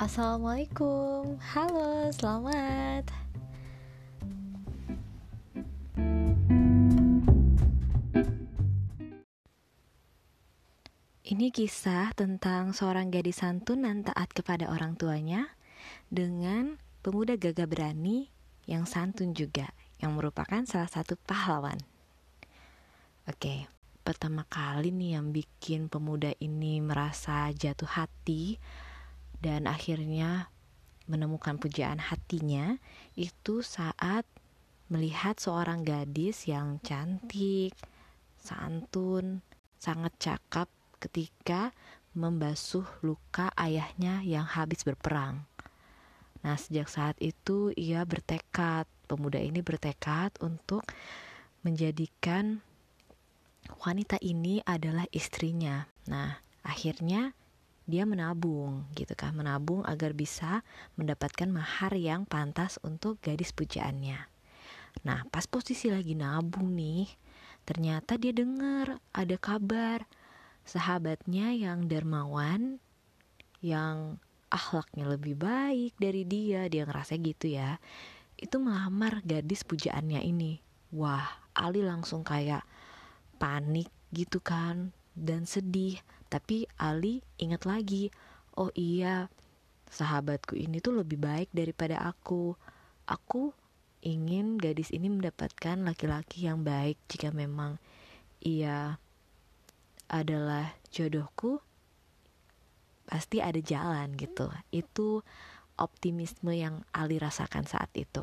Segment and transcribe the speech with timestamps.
[0.00, 3.04] Assalamualaikum, halo, selamat.
[11.20, 15.52] Ini kisah tentang seorang gadis santun dan taat kepada orang tuanya
[16.08, 18.32] dengan pemuda gagah berani
[18.64, 19.68] yang santun juga,
[20.00, 21.76] yang merupakan salah satu pahlawan.
[23.28, 23.68] Oke,
[24.00, 28.56] pertama kali nih yang bikin pemuda ini merasa jatuh hati
[29.40, 30.52] dan akhirnya
[31.10, 32.78] menemukan pujaan hatinya
[33.18, 34.22] itu saat
[34.92, 37.74] melihat seorang gadis yang cantik,
[38.38, 39.42] santun,
[39.80, 40.68] sangat cakap
[41.00, 41.72] ketika
[42.12, 45.46] membasuh luka ayahnya yang habis berperang.
[46.40, 50.84] Nah, sejak saat itu ia bertekad, pemuda ini bertekad untuk
[51.62, 52.64] menjadikan
[53.84, 55.86] wanita ini adalah istrinya.
[56.08, 57.36] Nah, akhirnya
[57.90, 60.62] dia menabung gitu kan menabung agar bisa
[60.94, 64.22] mendapatkan mahar yang pantas untuk gadis pujaannya.
[65.02, 67.10] Nah pas posisi lagi nabung nih
[67.66, 70.06] ternyata dia dengar ada kabar
[70.62, 72.78] sahabatnya yang dermawan
[73.60, 76.70] yang akhlaknya lebih baik dari dia.
[76.70, 77.82] Dia ngerasa gitu ya.
[78.38, 80.62] Itu melamar gadis pujaannya ini.
[80.94, 81.26] Wah
[81.58, 82.62] Ali langsung kayak
[83.36, 85.98] panik gitu kan dan sedih.
[86.30, 88.14] Tapi Ali ingat lagi,
[88.54, 89.26] oh iya,
[89.90, 92.54] sahabatku ini tuh lebih baik daripada aku.
[93.10, 93.50] Aku
[94.00, 97.76] ingin gadis ini mendapatkan laki-laki yang baik jika memang
[98.40, 98.96] ia
[100.08, 101.60] adalah jodohku
[103.04, 104.48] pasti ada jalan gitu.
[104.70, 105.26] Itu
[105.76, 108.22] optimisme yang Ali rasakan saat itu.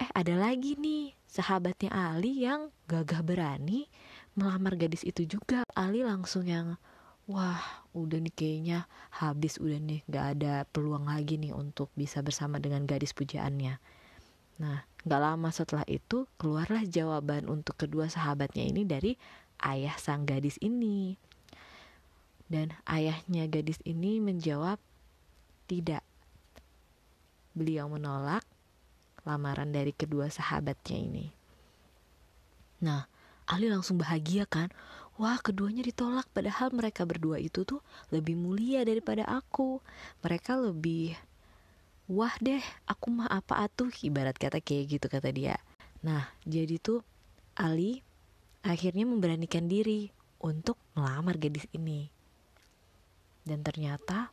[0.00, 3.90] Eh ada lagi nih sahabatnya Ali yang gagah berani
[4.40, 5.68] melamar gadis itu juga.
[5.76, 6.80] Ali langsung yang
[7.28, 7.60] wah
[7.92, 8.78] udah nih kayaknya
[9.12, 13.76] habis udah nih gak ada peluang lagi nih untuk bisa bersama dengan gadis pujaannya.
[14.64, 19.20] Nah gak lama setelah itu keluarlah jawaban untuk kedua sahabatnya ini dari
[19.60, 21.20] ayah sang gadis ini.
[22.50, 24.80] Dan ayahnya gadis ini menjawab
[25.70, 26.02] tidak.
[27.54, 28.42] Beliau menolak
[29.22, 31.26] lamaran dari kedua sahabatnya ini.
[32.80, 33.09] Nah
[33.50, 34.70] Ali langsung bahagia kan?
[35.18, 37.82] Wah keduanya ditolak padahal mereka berdua itu tuh
[38.14, 39.82] lebih mulia daripada aku.
[40.22, 41.18] Mereka lebih
[42.10, 43.90] Wah deh aku mah apa atuh?
[44.02, 45.58] Ibarat kata kayak gitu kata dia.
[46.06, 47.02] Nah jadi tuh
[47.58, 48.06] Ali
[48.62, 52.06] akhirnya memberanikan diri untuk melamar gadis ini.
[53.42, 54.30] Dan ternyata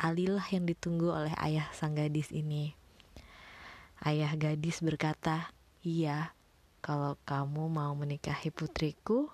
[0.00, 2.72] Ali lah yang ditunggu oleh ayah sang gadis ini.
[4.00, 5.52] Ayah gadis berkata,
[5.84, 6.32] Iya,
[6.80, 9.28] kalau kamu mau menikahi putriku,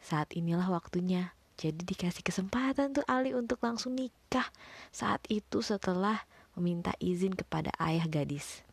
[0.00, 1.36] saat inilah waktunya.
[1.60, 4.48] Jadi dikasih kesempatan tuh Ali untuk langsung nikah
[4.88, 6.24] saat itu setelah
[6.56, 8.64] meminta izin kepada ayah gadis.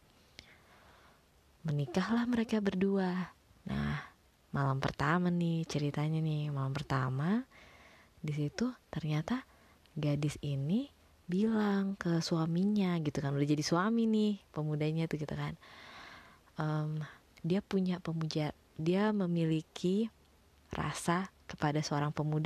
[1.67, 3.35] Menikahlah mereka berdua.
[3.67, 4.07] Nah,
[4.55, 7.43] malam pertama nih ceritanya nih, malam pertama
[8.23, 9.43] di situ ternyata
[9.93, 10.89] gadis ini
[11.27, 15.59] bilang ke suaminya gitu kan udah jadi suami nih pemudanya tuh gitu kan
[16.55, 17.03] um,
[17.45, 20.13] dia punya pemuja dia memiliki
[20.69, 22.45] rasa kepada seorang pemuda.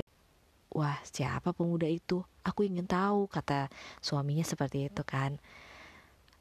[0.72, 2.24] Wah, siapa pemuda itu?
[2.47, 3.68] Aku ingin tahu, kata
[4.00, 5.35] suaminya seperti itu kan.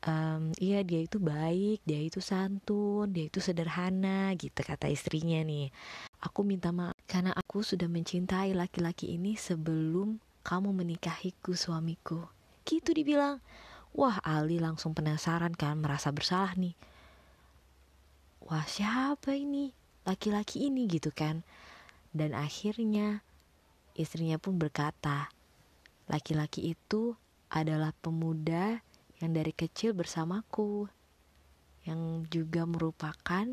[0.00, 5.68] Um, iya dia itu baik, dia itu santun, dia itu sederhana gitu kata istrinya nih.
[6.24, 12.30] Aku minta maaf karena aku sudah mencintai laki-laki ini sebelum kamu menikahiku suamiku.
[12.64, 13.42] Gitu dibilang.
[13.90, 16.78] Wah Ali langsung penasaran kan merasa bersalah nih.
[18.50, 19.70] Wah siapa ini?
[20.02, 21.46] Laki-laki ini gitu kan.
[22.10, 23.22] Dan akhirnya
[23.94, 25.30] istrinya pun berkata,
[26.10, 27.14] laki-laki itu
[27.46, 28.82] adalah pemuda
[29.22, 30.90] yang dari kecil bersamaku,
[31.86, 33.46] yang juga merupakan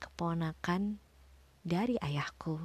[0.00, 0.96] keponakan
[1.60, 2.56] dari ayahku.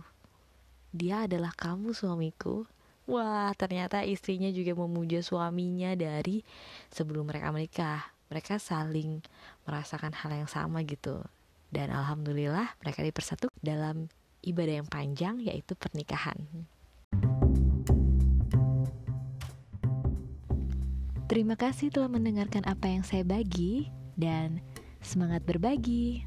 [0.96, 2.64] Dia adalah kamu suamiku.
[3.11, 6.47] Wah, ternyata istrinya juga memuja suaminya dari
[6.96, 8.15] sebelum mereka menikah.
[8.30, 9.22] Mereka saling
[9.70, 11.22] merasakan hal yang sama gitu.
[11.70, 14.08] Dan alhamdulillah mereka dipersatu dalam
[14.46, 16.38] ibadah yang panjang yaitu pernikahan.
[21.26, 24.62] Terima kasih telah mendengarkan apa yang saya bagi dan
[25.02, 26.22] semangat berbagi.